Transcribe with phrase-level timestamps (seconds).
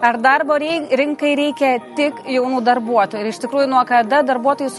[0.00, 3.20] Ar darbo rinkai reikia tik jaunų darbuotojų?
[3.20, 4.70] Ir iš tikrųjų, nuo kada darbuotojai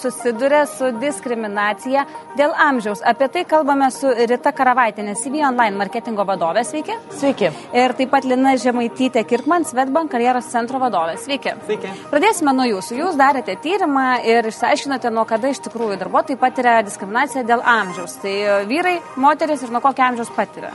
[0.00, 2.06] susiduria su diskriminacija
[2.38, 3.02] dėl amžiaus?
[3.04, 6.64] Apie tai kalbame su Rita Karavaitinė, CV Online marketingo vadovė.
[6.64, 6.96] Sveiki.
[7.12, 7.52] Sveiki.
[7.76, 11.18] Ir taip pat Lina Žemaitytė Kirkman, Svetbank karjeros centro vadovė.
[11.20, 11.52] Sveiki.
[11.68, 11.92] Sveiki.
[12.08, 12.98] Pradėsime nuo jūsų.
[13.02, 18.16] Jūs darėte tyrimą ir išsiaiškinote, nuo kada iš tikrųjų darbuotojai patiria diskriminaciją dėl amžiaus.
[18.24, 18.36] Tai
[18.72, 20.72] vyrai, moteris ir nuo kokio amžiaus patiria.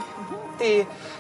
[0.60, 0.74] Tai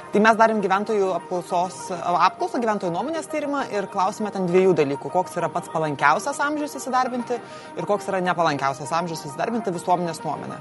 [0.09, 5.11] Tai mes darėm gyventojų apklausos, apklausą, gyventojų nuomonės tyrimą ir klausime ten dviejų dalykų.
[5.13, 7.37] Koks yra pats palankiausias amžius įsidarbinti
[7.77, 10.57] ir koks yra nepalankiausias amžius įsidarbinti visuomenės nuomonę.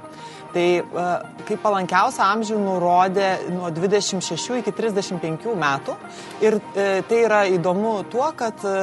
[0.53, 1.07] Tai e,
[1.49, 5.97] kaip palankiausią amžių nurodė nuo 26 iki 35 metų
[6.45, 8.77] ir e, tai yra įdomu tuo, kad e,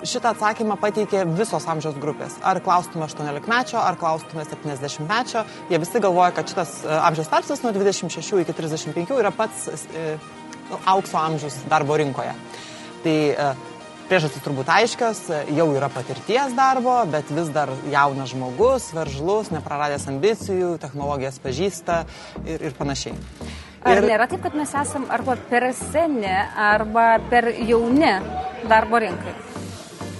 [0.00, 2.38] Šitą atsakymą pateikė visos amžiaus grupės.
[2.46, 5.44] Ar klaustume 18-mečio, ar klaustume 70-mečio.
[5.68, 9.68] Jie visi galvoja, kad šitas e, amžiaus tarpsnis nuo 26 iki 35 yra pats
[10.70, 12.32] nu, aukso amžius darbo rinkoje.
[13.04, 13.50] Tai e,
[14.10, 15.22] priežastys turbūt aiškios,
[15.54, 22.02] jau yra patirties darbo, bet vis dar jaunas žmogus, veržlus, nepraradęs ambicijų, technologijas pažįsta
[22.42, 23.14] ir, ir panašiai.
[23.86, 24.08] Ar ir...
[24.10, 28.16] nėra taip, kad mes esam arba per seni, arba per jauni
[28.68, 29.49] darbo rinkai?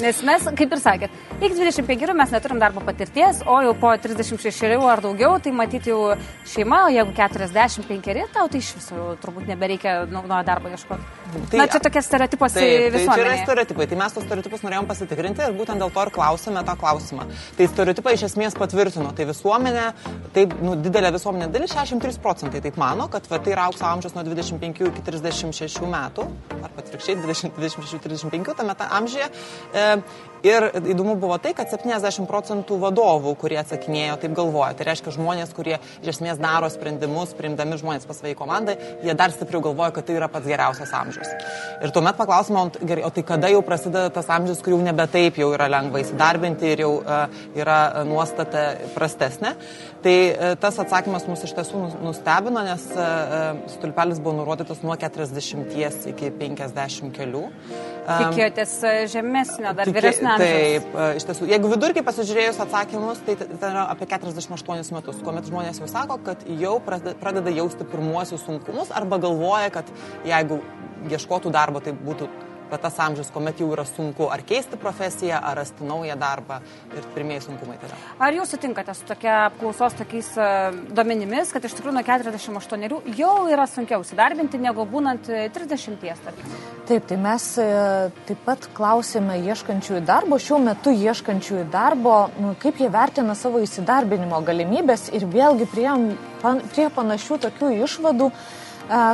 [0.00, 4.70] Nes mes, kaip ir sakėt, iki 25 mes neturim darbo patirties, o jau po 36
[4.88, 6.14] ar daugiau, tai matyti jau
[6.48, 11.08] šeima, o jeigu 45, tau tai iš viso jau turbūt nebereikia nuo darbo ieškoti.
[11.30, 12.92] Tai, Na, čia tokie stereotipas visuomenėje.
[12.94, 16.12] Tai čia yra stereotipai, tai mes tos stereotipus norėjom pasitikrinti ir būtent dėl to ir
[16.16, 17.26] klausėme tą klausimą.
[17.58, 19.86] Tai stereotipai iš esmės patvirtino, tai visuomenė,
[20.34, 24.16] taip, nu, didelė visuomenė dalis, 63 procentai taip mano, kad va, tai yra aukso amžius
[24.16, 26.26] nuo 25 iki 36 metų,
[26.58, 29.30] ar atvirkščiai 26-35 tame amžiuje.
[29.70, 29.89] E,
[30.46, 34.72] Ir įdomu buvo tai, kad 70 procentų vadovų, kurie atsakinėjo, taip galvoja.
[34.76, 39.34] Tai reiškia žmonės, kurie iš esmės daro sprendimus, priimdami žmonės pas savo komandą, jie dar
[39.34, 41.28] stipriau galvoja, kad tai yra pats geriausias amžius.
[41.84, 45.50] Ir tuomet paklausime, o tai kada jau prasideda tas amžius, kur jau nebe taip jau
[45.52, 47.78] yra lengva įsidarbinti ir jau uh, yra
[48.08, 48.64] nuostata
[48.96, 49.52] prastesnė.
[50.00, 56.12] Tai uh, tas atsakymas mus iš tiesų nustebino, nes uh, stulpelis buvo nurodytas nuo 40
[56.14, 57.48] iki 50 kelių.
[58.06, 58.74] Tikėjotės
[59.12, 60.86] žemesnio, dar vyresnio amžiaus.
[60.90, 65.82] Taip, iš tiesų, jeigu vidurkį pasižiūrėjus atsakymus, tai tai yra apie 48 metus, kuomet žmonės
[65.82, 69.90] jau sako, kad jau pradeda jausti pirmuosius sunkumus arba galvoja, kad
[70.28, 70.60] jeigu
[71.10, 72.28] ieškotų darbo, tai būtų
[72.70, 76.60] bet tas amžius, kuomet jau yra sunku ar keisti profesiją, ar rasti naują darbą
[76.96, 77.98] ir pirmieji sunkumai tada.
[78.22, 83.34] Ar jūs sutinkate su tokia apklausos tokiais uh, duomenimis, kad iš tikrųjų nuo 48 jau
[83.50, 86.54] yra sunkiau įsidarbinti negu būnant 30 e, tarkim?
[86.90, 87.66] Taip, tai mes e,
[88.26, 94.40] taip pat klausėme ieškančiųjų darbo, šiuo metu ieškančiųjų darbo, nu, kaip jie vertina savo įsidarbinimo
[94.46, 95.90] galimybės ir vėlgi prie,
[96.42, 98.30] prie panašių tokių išvadų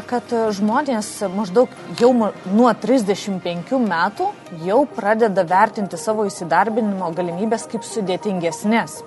[0.08, 4.28] kad žmonės maždaug jau nuo 35 metų
[4.64, 9.02] jau pradeda vertinti savo įsidarbinimo galimybės kaip sudėtingesnės.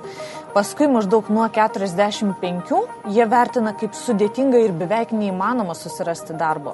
[0.54, 2.78] Paskui maždaug nuo 45
[3.14, 6.74] jie vertina kaip sudėtinga ir beveik neįmanoma susirasti darbo.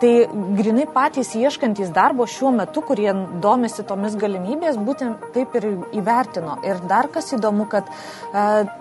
[0.00, 0.10] Tai
[0.58, 3.12] grinai patys ieškantys darbo šiuo metu, kurie
[3.44, 5.68] domisi tomis galimybės, būtent taip ir
[6.00, 6.56] įvertino.
[6.66, 7.94] Ir dar kas įdomu, kad e,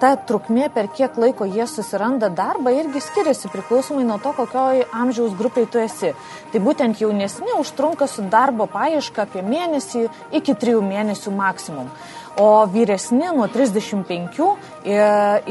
[0.02, 5.38] ta trukmė, per kiek laiko jie susiranda darbą, irgi skiriasi priklausomai nuo to, kokioj amžiaus
[5.38, 6.16] grupiai tu esi.
[6.52, 10.08] Tai būtent jaunesni užtrunka su darbo paieška apie mėnesį
[10.42, 11.94] iki trijų mėnesių maksimum
[12.38, 14.46] o vyresni nuo 35
[14.86, 15.02] ir,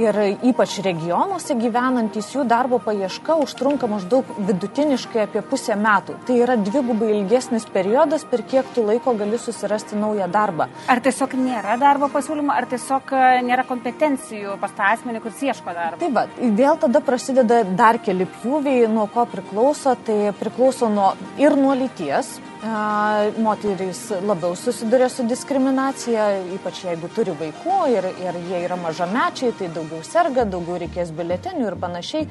[0.01, 0.19] ir
[0.51, 6.17] ypač regionuose gyvenantys jų darbo paieška užtrunka maždaug vidutiniškai apie pusę metų.
[6.27, 10.69] Tai yra dvigubai ilgesnis periodas, per kiek tu laiko gali susirasti naują darbą.
[10.91, 15.77] Ar tiesiog nėra darbo pasiūlymo, ar tiesiog e, nėra kompetencijų pas tą asmenį, kuris ieško
[15.77, 16.01] darbo?
[16.03, 19.97] Taip, bet vėl tada prasideda dar keli pjūviai, nuo ko priklauso.
[20.07, 26.27] Tai priklauso nuo, ir nuo lyties, moterys labiau susiduria su diskriminacija,
[26.57, 31.71] ypač jeigu turi vaikų ir, ir jie yra mažamečiai, tai daugiau serga, daugiau reikės biletenių
[31.71, 32.29] ir panašiai.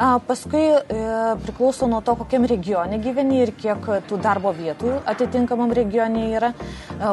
[0.00, 0.82] Paskui e,
[1.44, 6.54] priklauso nuo to, kokiam regione gyveni ir kiek tų darbo vietų atitinkamam regione yra,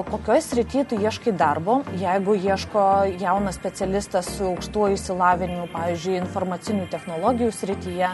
[0.08, 1.82] kokioje srityje tu ieškai darbo.
[2.00, 2.84] Jeigu ieško
[3.20, 8.14] jaunas specialistas su aukštuoju įsilavinimu, pavyzdžiui, informacinių technologijų srityje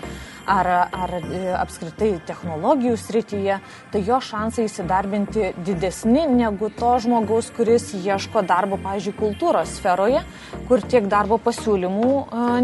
[0.50, 3.60] ar, ar e, apskritai technologijų srityje,
[3.94, 10.26] tai jo šansai įsidarbinti didesni negu to žmogaus, kuris ieško darbo, pavyzdžiui, kultūros sferoje,
[10.66, 12.12] kur tiek darbo pasiūlymų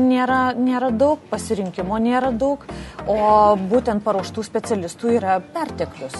[0.09, 2.65] nėra, nėra daug, pasirinkimo nėra daug,
[3.07, 3.21] o
[3.69, 6.17] būtent paruoštų specialistų yra perteklius.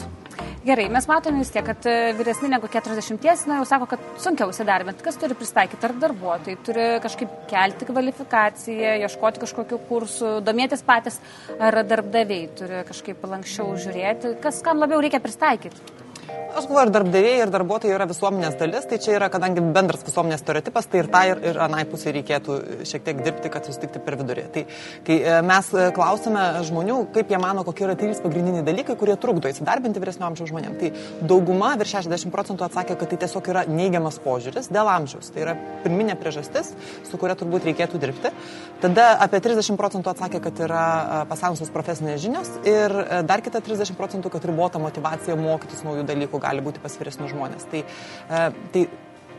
[0.60, 4.52] Gerai, mes matome vis tiek, kad e, vyresni negu 40, na jau sako, kad sunkiau
[4.52, 5.06] įsidarbinti.
[5.06, 5.88] Kas turi pristaikyti?
[5.88, 11.22] Ar darbuotojai turi kažkaip kelti kvalifikaciją, ieškoti kažkokių kursų, domėtis patys,
[11.64, 16.09] ar darbdaviai turi kažkaip lankščiau žiūrėti, kas kam labiau reikia pristaikyti?
[16.50, 20.42] Aš galvoju, ir darbdaviai, ir darbuotojai yra visuomenės dalis, tai čia yra, kadangi bendras visuomenės
[20.42, 22.56] stereotipas, tai ir tai, ir, ir anai pusė reikėtų
[22.90, 24.46] šiek tiek dirbti, kad susitikti per vidurį.
[24.56, 24.64] Tai
[25.06, 29.14] kai e, mes e, klausime žmonių, kaip jie mano, kokie yra trys pagrindiniai dalykai, kurie
[29.22, 33.64] trukdo įsidarbinti vyresnio amžiaus žmonėms, tai dauguma, virš 60 procentų atsakė, kad tai tiesiog yra
[33.70, 35.30] neigiamas požiūris dėl amžiaus.
[35.36, 35.56] Tai yra
[35.86, 36.74] pirminė priežastis,
[37.08, 38.34] su kuria turbūt reikėtų dirbti.
[38.82, 42.98] Tada apie 30 procentų atsakė, kad yra e, pasenusios profesinės žinios ir
[43.30, 47.70] dar kita 30 procentų, kad ribota motivacija mokytis naujų dalykų gali būti pas vyresnius žmonės.
[47.72, 48.88] Tai, e, tai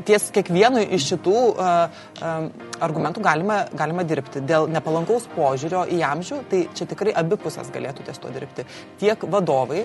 [0.07, 2.47] ties kiekvienu iš šitų uh, um,
[2.81, 4.41] argumentų galima, galima dirbti.
[4.49, 8.65] Dėl nepalankaus požiūrio į amžių, tai čia tikrai abi pusės galėtų ties to dirbti.
[9.03, 9.83] Tiek vadovai,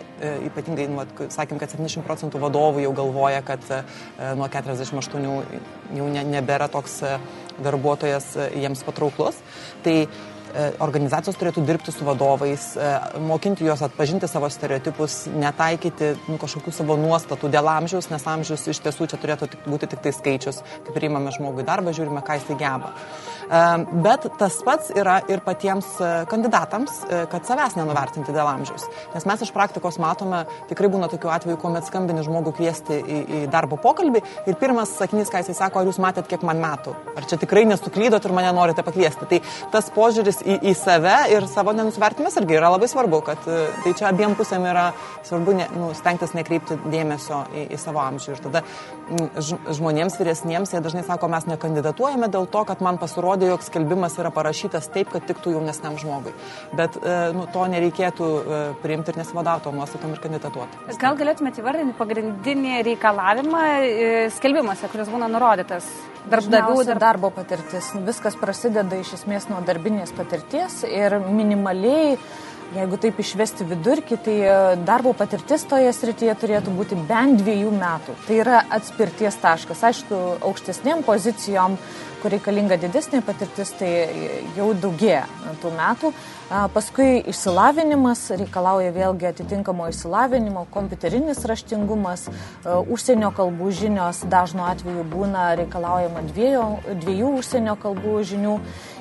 [0.47, 1.03] ypatingai, nu,
[1.35, 3.65] sakėm, kad 70 procentų vadovų jau galvoja, kad
[4.39, 5.27] nuo 48
[5.99, 7.01] jau ne, nebėra toks
[7.65, 9.43] darbuotojas jiems patrauklus.
[9.83, 10.34] Tai E,
[10.79, 16.97] organizacijos turėtų dirbti su vadovais, e, mokinti juos atpažinti savo stereotipus, netaikyti nu, kažkokių savo
[16.99, 20.95] nuostatų dėl amžiaus, nes amžius iš tiesų čia turėtų tik, būti tik tai skaičius, kaip
[20.95, 22.93] priimame žmogui darbą, žiūrime, ką jisai geba.
[23.45, 23.63] E,
[24.05, 25.91] bet tas pats yra ir patiems
[26.31, 28.87] kandidatams, kad savęs nenuvertinti dėl amžiaus.
[29.13, 33.43] Nes mes iš praktikos matome, tikrai būna tokių atvejų, kuomet skambini žmogų kviesti į, į
[33.51, 37.27] darbo pokalbį ir pirmas sakinys, ką jisai sako, ar jūs matėt, kiek man metų, ar
[37.29, 39.29] čia tikrai nesuklydot ir mane norite pakviesti.
[39.29, 39.41] Tai
[39.73, 43.93] tas požiūris į, į save ir savo nenusivertimas irgi yra labai svarbu, kad e, tai
[43.97, 44.85] čia abiem pusėm yra
[45.25, 48.35] svarbu ne, nu, stengtis nekreipti dėmesio į, į savo amžių.
[48.35, 48.63] Ir tada
[49.75, 54.31] žmonėms vyresniems jie dažnai sako, mes nekandidatuojame dėl to, kad man pasirodė, jog skelbimas yra
[54.33, 56.33] parašytas taip, kad tiktų jaunesniam žmogui.
[56.77, 60.85] Bet e, nu, to nereikėtų e, priimti ir nesivadauti nuostatom ir kandidatuoti.
[61.01, 63.63] Gal galėtumėte įvardinti pagrindinį reikalavimą
[64.35, 65.89] skelbimuose, kuris būna nurodytas?
[66.31, 66.99] Darbdavių dar...
[67.01, 67.91] darbo patirtis.
[68.07, 72.15] Viskas prasideda iš esmės nuo darbinės patirties ir minimaliai,
[72.75, 74.55] jeigu taip išvesti vidurkį, tai e,
[74.87, 78.17] darbo patirtis toje srityje turėtų būti bent dviejų metų.
[78.25, 79.83] Tai yra atspirties taškas.
[79.91, 81.77] Aišku, aukštesniem pozicijom,
[82.23, 83.91] kur reikalinga didesnė patirtis, tai
[84.57, 85.25] jau daugėja
[85.61, 86.13] tų metų.
[86.45, 92.27] Paskui išsilavinimas reikalauja vėlgi atitinkamo išsilavinimo, kompiuterinis raštingumas,
[92.93, 96.67] užsienio kalbų žinios dažnu atveju būna reikalaujama dviejų,
[97.01, 98.59] dviejų užsienio kalbų žinių.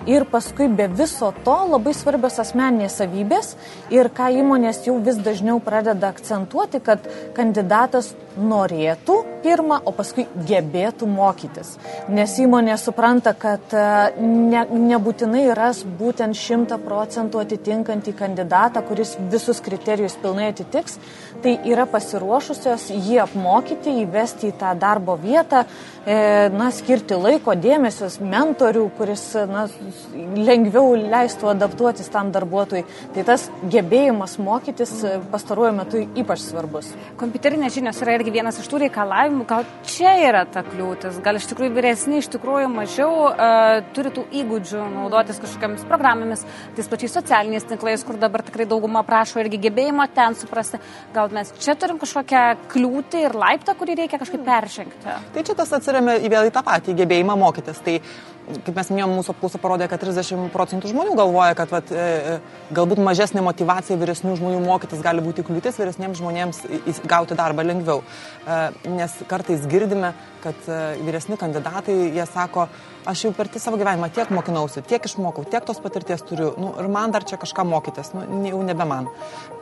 [0.09, 3.55] Ir paskui be viso to labai svarbios asmeninės savybės
[3.93, 7.05] ir ką įmonės jau vis dažniau pradeda akcentuoti, kad
[7.37, 11.77] kandidatas norėtų pirmą, o paskui gebėtų mokytis.
[12.09, 13.77] Nes įmonė supranta, kad
[14.19, 20.99] ne, nebūtinai ras būtent šimta procentų metų atitinkantį kandidatą, kuris visus kriterijus pilnai atitiks,
[21.43, 25.65] tai yra pasiruošusios jį apmokyti, įvesti į tą darbo vietą,
[26.07, 29.67] e, na, skirti laiko, dėmesios, mentorių, kuris na,
[30.15, 32.85] lengviau leistų adaptuotis tam darbuotojui.
[33.15, 34.93] Tai tas gebėjimas mokytis
[35.33, 36.93] pastaruoju metu ypač svarbus.
[37.19, 41.49] Kompiuterinės žinios yra irgi vienas iš tų reikalavimų, gal čia yra ta kliūtis, gal iš
[41.51, 46.45] tikrųjų vyresni iš tikrųjų mažiau uh, turi tų įgūdžių naudotis kažkokiamis programomis,
[46.77, 50.81] tais pačiais socialiniais tinklais, kur dabar tikrai dauguma prašo irgi gebėjimo ten suprasti.
[51.15, 55.17] Gal mes čia turim kažkokią kliūtį ir laiptą, kurį reikia kažkaip peržengti.
[55.35, 57.81] Tai čia tas atsiriame į vėl į tą patį gebėjimą mokytis.
[57.85, 57.97] Tai
[58.45, 62.73] kaip mes minėjom, mūsų apklausa parodė, kad 30 procentų žmonių galvoja, kad vat, e, e,
[62.77, 66.61] galbūt mažesnė motivacija vyresnių žmonių mokytis gali būti kliūtis vyresniems žmonėms
[67.09, 68.03] gauti darbą lengviau.
[68.45, 68.59] E,
[68.93, 70.13] nes kartais girdime,
[70.45, 70.67] kad
[71.01, 72.67] vyresni kandidatai, jie sako,
[73.09, 76.89] aš jau per savo gyvenimą tiek mokinausi, tiek išmokau, tiek tos patirties turiu, nu, ir
[76.93, 79.09] man dar čia kažką mokytis, nu, jau nebe man.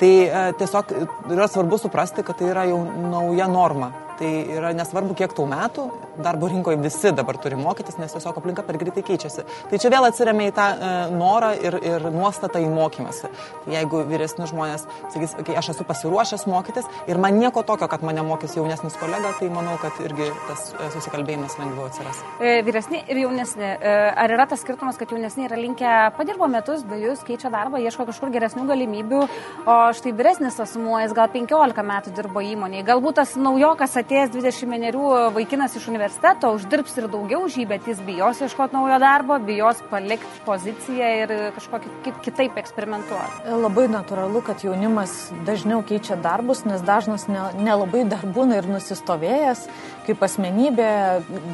[0.03, 0.13] Tai
[0.59, 0.97] tiesiog
[1.31, 3.93] yra svarbu suprasti, kad tai yra jau nauja norma.
[4.19, 8.65] Tai yra nesvarbu, kiek tau metų, darbo rinkoje visi dabar turi mokytis, nes tiesiog aplinka
[8.67, 9.45] per greitai keičiasi.
[9.71, 13.31] Tai čia vėl atsiriamė į tą e, norą ir, ir nuostatą į mokymasi.
[13.65, 18.05] Tai jeigu vyresni žmonės sakys, kai aš esu pasiruošęs mokytis ir man nieko tokio, kad
[18.05, 22.21] mane mokys jaunesnis kolega, tai manau, kad irgi tas e, susikalbėjimas lengviau atsiras.
[22.41, 23.73] E, vyresni ir jaunesni.
[23.73, 28.07] E, ar yra tas skirtumas, kad jaunesni yra linkę padirbo metus, dviejus, keičia darbą, ieško
[28.11, 29.25] kažkur geresnių galimybių,
[29.65, 34.71] o štai vyresnis asmuo, jis gal 15 metų dirbo įmonėje, galbūt tas naujokas atėjęs 20
[34.73, 38.99] menerių vaikinas iš universiteto universiteto, uždirbs ir daugiau už jį, bet jis bijos ieškoti naujo
[38.99, 43.55] darbo, bijos palikti poziciją ir kažkokį kitaip eksperimentuoti.
[43.63, 49.67] Labai natūralu, kad jaunimas dažniau keičia darbus, nes dažnas nelabai ne dar būna ir nusistovėjęs
[50.07, 50.89] kaip asmenybė,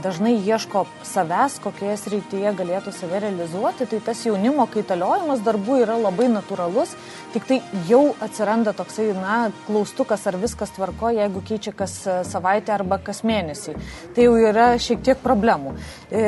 [0.04, 6.30] dažnai ieško savęs, kokioje srityje galėtų save realizuoti, tai tas jaunimo kaitaliojimas darbų yra labai
[6.32, 6.94] natūralus,
[7.32, 7.58] tik tai
[7.88, 11.96] jau atsiranda toksai, na, klaustukas, ar viskas tvarko, jeigu keičia kas
[12.28, 13.76] savaitę arba kas mėnesį.
[14.16, 15.74] Tai jau yra šiek tiek problemų.
[16.10, 16.24] E,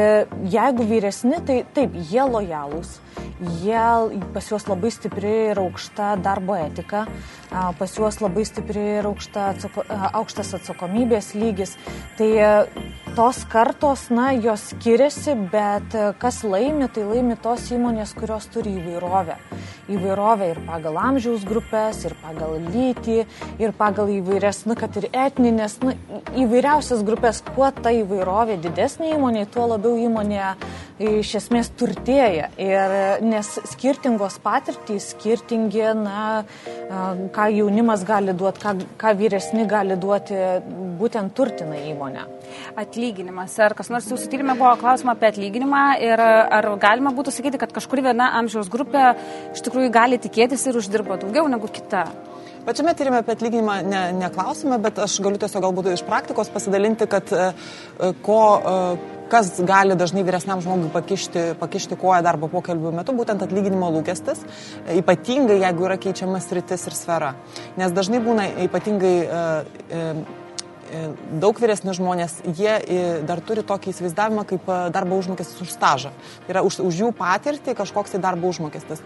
[0.53, 2.99] jeigu vyresni, tai taip, jie lojalūs,
[3.41, 7.07] jie, pas juos labai stipri ir aukšta darbo etika,
[7.51, 9.85] pas juos labai stipri ir aukšta atsako,
[10.21, 11.77] aukštas atsakomybės lygis.
[12.19, 12.31] Tai
[13.17, 19.39] tos kartos, na, jos skiriasi, bet kas laimi, tai laimi tos įmonės, kurios turi įvairovę.
[19.91, 23.25] Įvairovę ir pagal amžiaus grupės, ir pagal lytį,
[23.63, 25.97] ir pagal įvairias, na, kad ir etninės, na,
[26.39, 27.43] įvairiausias grupės.
[27.57, 30.55] Kuo ta įvairovė didesnė įmonė, tuo labiau įmonė
[31.01, 32.51] iš esmės turtėja.
[32.61, 36.43] Ir nes skirtingos patirtys, skirtingi, na,
[37.35, 40.37] ką jaunimas gali duoti, ką, ką vyresni gali duoti,
[41.01, 42.27] būtent turtina įmonę.
[42.81, 43.57] Atlyginimas.
[43.63, 47.73] Ar kas nors jūsų tyrimė buvo klausima apie atlyginimą ir ar galima būtų sakyti, kad
[47.75, 49.15] kažkuri viena amžiaus grupė
[49.55, 52.09] iš tikrųjų gali tikėtis ir uždirba daugiau negu kita?
[52.67, 57.33] Pačiame tyrimė apie atlyginimą ne, neklausime, bet aš galiu tiesiog galbūt iš praktikos pasidalinti, kad
[57.33, 57.49] e,
[58.25, 58.75] ko e,
[59.31, 64.43] kas gali dažnai vyresniam žmogui pakišti, pakišti koją darbo pokalbių metu, būtent atlyginimo lūkestis,
[64.85, 67.33] e, ypatingai jeigu yra keičiamas rytis ir sfera.
[67.81, 69.17] Nes dažnai būna ypatingai
[69.91, 70.03] E,
[71.43, 76.13] daug vyresni žmonės, jie e, dar turi tokį įsivaizdavimą kaip e, darbo užmokestis už stažą.
[76.47, 79.03] Tai yra už, už jų patirtį kažkoks tai darbo užmokestis.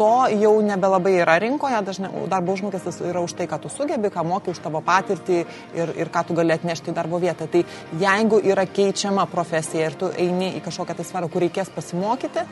[0.00, 4.24] To jau nebelabai yra rinkoje, dažnai darbo užmokestis yra už tai, ką tu sugebi, ką
[4.24, 5.40] moki už tavo patirtį
[5.76, 7.48] ir, ir ką tu gali atnešti į darbo vietą.
[7.50, 7.64] Tai
[8.00, 12.46] jeigu yra keičiama profesija ir tu eini į kažkokią tai sferą, kur reikės pasimokyti,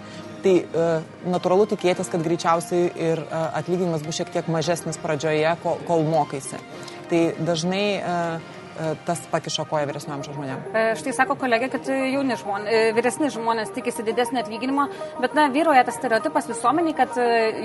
[0.45, 0.87] tai e,
[1.31, 6.61] natūralu tikėtis, kad greičiausiai ir e, atlyginimas bus šiek tiek mažesnis pradžioje, kol, kol mokaisi.
[7.09, 8.58] Tai dažnai uh, E,
[9.07, 10.69] tas pakiša koją vyresnio amžiaus žmonėms.
[10.73, 14.87] E, štai sako kolegė, kad jauni žmonės, e, vyresni žmonės tikisi didesnį atlyginimą,
[15.23, 17.19] bet na, vyroja tas stereotipas visuomeniai, kad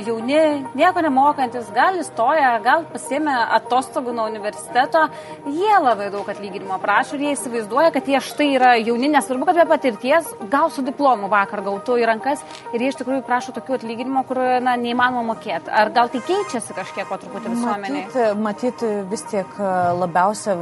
[0.07, 0.39] jauni
[0.77, 5.05] nieko nemokantis, gal įstoja, gal pasėmė atostogų nuo universiteto,
[5.45, 9.61] jie labai daug atlyginimo prašo ir jie įsivaizduoja, kad jie štai yra jauni, nesvarbu, kad
[9.61, 12.43] be patirties, gal su diplomu vakar gautų į rankas
[12.73, 15.71] ir jie iš tikrųjų prašo tokių atlyginimų, kur na, neįmanoma mokėti.
[15.73, 18.07] Ar gal tai keičiasi kažkiek po truputį visuomeniai?
[18.07, 19.59] Matyt, matyt vis tiek
[19.99, 20.57] labiausia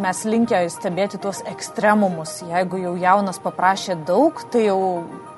[0.00, 2.40] mes linkę stebėti tuos ekstremumus.
[2.48, 4.78] Jeigu jau jaunas paprašė daug, tai jau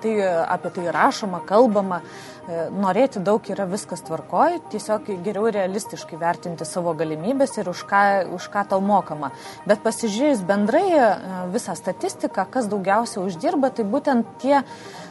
[0.02, 2.02] tai apie tai rašoma, kalbama.
[2.46, 8.02] E, norėti daug yra viskas tvarkoj, tiesiog geriau realistiškai vertinti savo galimybės ir už ką,
[8.36, 9.32] už ką tau mokama.
[9.66, 11.08] Bet pasižiūrėjus bendrai e,
[11.54, 14.62] visą statistiką, kas daugiausia uždirba, tai būtent tie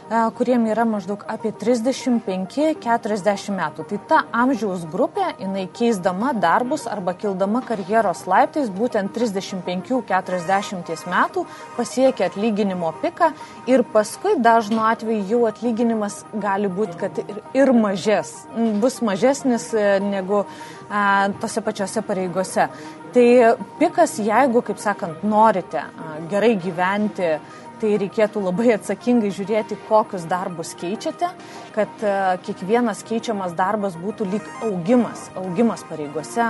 [0.08, 3.84] kuriem yra maždaug apie 35-40 metų.
[3.90, 12.26] Tai ta amžiaus grupė, jinai keisdama darbus arba kildama karjeros laiptais, būtent 35-40 metų pasiekia
[12.30, 13.32] atlyginimo piką
[13.66, 18.32] ir paskui dažnu atveju jau atlyginimas gali būti, kad ir, ir mažes,
[18.82, 22.68] bus mažesnis e, negu a, tose pačiose pareigose.
[23.16, 23.26] Tai
[23.80, 27.36] pikas, jeigu, kaip sakant, norite a, gerai gyventi,
[27.80, 31.28] tai reikėtų labai atsakingai žiūrėti, kokius darbus keičiate,
[31.74, 32.14] kad e,
[32.46, 36.46] kiekvienas keičiamas darbas būtų lyg augimas, augimas pareigose,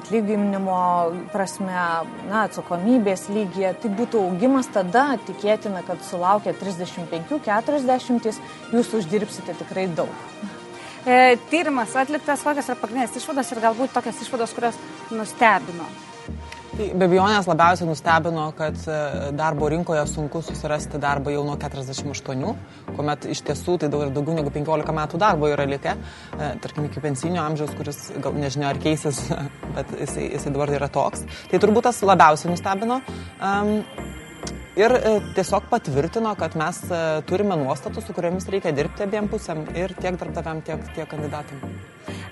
[0.00, 0.78] atlyginimo
[1.34, 1.76] prasme,
[2.30, 3.74] na, atsakomybės lygyje.
[3.82, 8.42] Tai būtų augimas tada, tikėtina, kad sulaukę 35-40
[8.74, 10.14] jūs uždirbsite tikrai daug.
[11.04, 14.80] E, tyrimas atliktas, kokios yra pagrindinės išvados ir galbūt tokias išvados, kurios
[15.12, 15.86] nustebino.
[16.74, 18.94] Tai be abejonės labiausiai nustebino, kad e,
[19.38, 22.48] darbo rinkoje sunku susirasti darbą jau nuo 48,
[22.96, 25.92] kuomet iš tiesų tai daug, daugiau negu 15 metų darbo yra likę,
[26.34, 29.22] e, tarkim iki pensinio amžiaus, kuris gal nežinia ar keisis,
[29.76, 31.22] bet jisai, jisai dabar yra toks.
[31.52, 32.98] Tai turbūt tas labiausiai nustebino.
[33.38, 33.76] Um,
[34.80, 36.82] ir e, tiesiog patvirtino, kad mes
[37.28, 41.62] turime nuostatus, su kuriamis reikia dirbti abiem pusėm ir tiek darbdaviam, tiek, tiek kandidatam.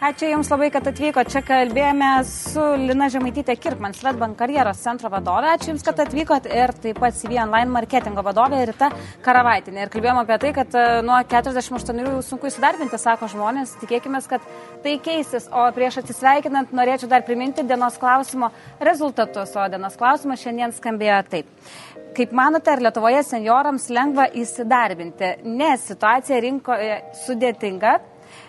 [0.03, 1.23] Ačiū Jums labai, kad atvyko.
[1.31, 5.53] Čia kalbėjome su Lina Žemaitytė Kirkman, Svetbank karjeros centro vadovė.
[5.55, 8.89] Ačiū Jums, kad atvykot ir taip pat CV online marketingo vadovė Rita
[9.23, 9.85] Karavaitinė.
[9.85, 13.77] Ir kalbėjome apie tai, kad e, nuo 48 sunku įsidarbinti, sako žmonės.
[13.85, 14.51] Tikėkime, kad
[14.83, 15.47] tai keisis.
[15.55, 18.51] O prieš atsisveikinant norėčiau dar priminti dienos klausimo
[18.83, 19.55] rezultatus.
[19.55, 21.71] O dienos klausimas šiandien skambėjo taip.
[22.13, 25.37] Kaip manote, ar Lietuvoje seniorams lengva įsidarbinti?
[25.49, 27.99] Nes situacija rinkoje sudėtinga,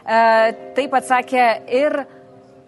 [0.04, 0.20] E,
[0.76, 2.04] taip atsakė ir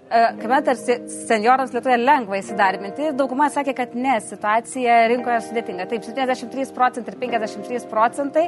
[0.06, 0.96] kuomet tarsi
[1.28, 3.10] senjorams Lietuvoje lengva įsidarbinti.
[3.18, 5.88] Dauguma sakė, kad ne, situacija rinkoje sudėtinga.
[5.92, 8.46] Taip, 73 procentai ir 53 procentai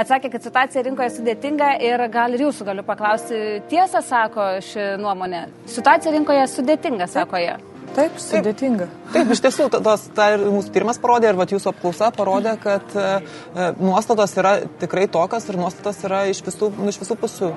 [0.00, 5.44] atsakė, kad situacija rinkoje sudėtinga ir gal ir jūsų galiu paklausti, tiesą sako ši nuomonė.
[5.76, 7.54] Situacija rinkoje sudėtinga, sako jie.
[7.54, 7.73] Taip,
[8.22, 8.88] sudėtinga.
[8.88, 12.56] Taip, taip iš tiesų, tos, ta ir mūsų pirmas parodė ir vat, jūsų apklausa parodė,
[12.62, 13.06] kad e,
[13.80, 17.52] nuostatos yra tikrai tokios ir nuostatos yra iš visų, nu, iš visų pusių.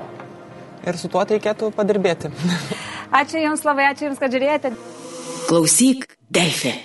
[0.87, 2.31] Ir su tuo reikėtų padirbėti.
[3.21, 4.75] Ačiū Jums labai, ačiū Jums, kad žiūrėjote.
[5.47, 6.75] Klausyk, Delfi.